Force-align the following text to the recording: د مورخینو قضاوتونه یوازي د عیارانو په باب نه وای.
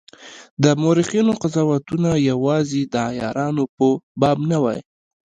د 0.63 0.65
مورخینو 0.81 1.31
قضاوتونه 1.41 2.09
یوازي 2.29 2.81
د 2.93 2.95
عیارانو 3.09 3.63
په 3.75 3.87
باب 4.21 4.37
نه 4.51 4.57
وای. 4.63 4.79